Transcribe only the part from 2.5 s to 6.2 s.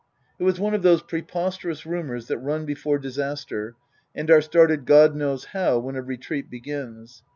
before disaster and are started God knows how when a